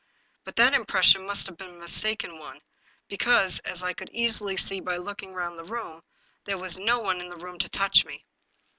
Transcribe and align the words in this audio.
But 0.45 0.55
that 0.55 0.73
impression 0.73 1.27
must 1.27 1.45
have 1.45 1.57
been 1.57 1.75
a 1.75 1.79
mis 1.79 2.01
taken 2.01 2.39
one, 2.39 2.59
because, 3.07 3.59
as 3.59 3.83
I 3.83 3.93
could 3.93 4.09
easily 4.11 4.57
see 4.57 4.79
by 4.79 4.97
looking 4.97 5.35
round 5.35 5.59
the 5.59 5.63
room, 5.63 6.01
there 6.45 6.57
was 6.57 6.79
no 6.79 6.97
one 6.97 7.21
in 7.21 7.29
the 7.29 7.37
room 7.37 7.59
to 7.59 7.69
touch 7.69 8.03
me. 8.03 8.25